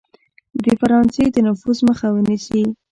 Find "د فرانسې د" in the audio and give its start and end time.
0.63-1.37